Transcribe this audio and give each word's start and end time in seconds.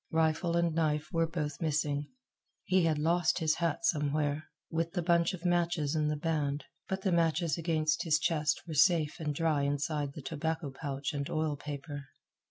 Rifle 0.09 0.57
and 0.57 0.73
knife 0.73 1.11
were 1.13 1.27
both 1.27 1.61
missing. 1.61 2.07
He 2.63 2.85
had 2.85 2.97
lost 2.97 3.37
his 3.37 3.53
hat 3.57 3.85
somewhere, 3.85 4.45
with 4.71 4.93
the 4.93 5.03
bunch 5.03 5.35
of 5.35 5.45
matches 5.45 5.93
in 5.95 6.07
the 6.07 6.15
band, 6.15 6.65
but 6.87 7.03
the 7.03 7.11
matches 7.11 7.55
against 7.55 8.01
his 8.01 8.17
chest 8.17 8.63
were 8.67 8.73
safe 8.73 9.19
and 9.19 9.35
dry 9.35 9.61
inside 9.61 10.13
the 10.13 10.23
tobacco 10.23 10.71
pouch 10.71 11.13
and 11.13 11.29
oil 11.29 11.55
paper. 11.55 12.07